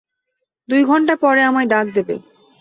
[0.69, 2.15] দুই ঘণ্টা পরে আমায় ডাক দেবে।